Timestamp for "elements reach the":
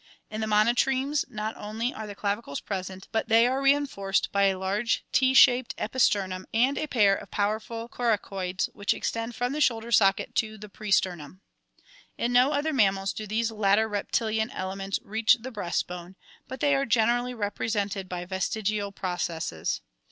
14.49-15.51